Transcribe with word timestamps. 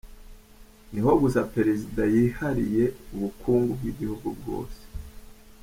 Niho 0.91 1.11
gusa 1.21 1.41
Perezida 1.55 2.01
yihariye 2.15 2.85
ubukungu 3.15 3.71
bw’igihugu 3.79 4.27
bwose 4.37 4.81